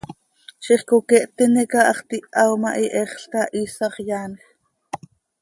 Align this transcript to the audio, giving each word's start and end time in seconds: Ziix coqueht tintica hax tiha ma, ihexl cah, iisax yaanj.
Ziix 0.67 0.81
coqueht 0.91 1.29
tintica 1.37 1.79
hax 1.87 1.99
tiha 2.09 2.43
ma, 2.61 2.71
ihexl 2.85 3.25
cah, 3.31 3.51
iisax 3.59 3.95
yaanj. 4.09 4.37